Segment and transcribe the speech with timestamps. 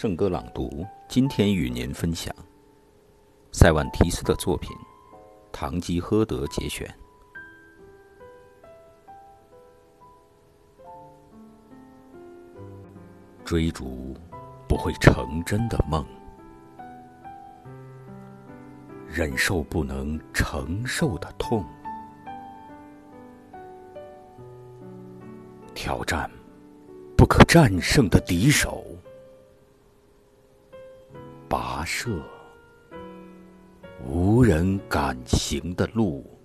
[0.00, 2.32] 圣歌朗读，今天与您分享
[3.50, 4.70] 塞万提斯的作品
[5.50, 6.88] 《堂吉诃德》节选。
[13.44, 14.16] 追逐
[14.68, 16.06] 不会成真的梦，
[19.08, 21.66] 忍受不能承受的痛，
[25.74, 26.30] 挑战
[27.16, 28.84] 不可战胜的敌手。
[31.58, 32.08] 跋涉
[34.06, 36.37] 无人敢行的路。